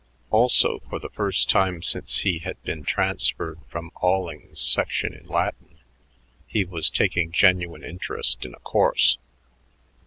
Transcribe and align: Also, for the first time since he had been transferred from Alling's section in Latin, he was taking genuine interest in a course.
Also, 0.31 0.79
for 0.89 0.97
the 0.97 1.11
first 1.11 1.47
time 1.47 1.83
since 1.83 2.21
he 2.21 2.39
had 2.39 2.59
been 2.63 2.81
transferred 2.81 3.59
from 3.67 3.91
Alling's 4.01 4.59
section 4.59 5.13
in 5.13 5.27
Latin, 5.27 5.77
he 6.47 6.65
was 6.65 6.89
taking 6.89 7.31
genuine 7.31 7.83
interest 7.83 8.43
in 8.43 8.55
a 8.55 8.59
course. 8.61 9.19